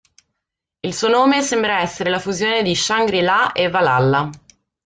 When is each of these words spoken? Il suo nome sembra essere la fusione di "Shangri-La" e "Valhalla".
Il 0.81 0.95
suo 0.95 1.09
nome 1.09 1.43
sembra 1.43 1.81
essere 1.81 2.09
la 2.09 2.17
fusione 2.17 2.63
di 2.63 2.73
"Shangri-La" 2.73 3.51
e 3.51 3.69
"Valhalla". 3.69 4.31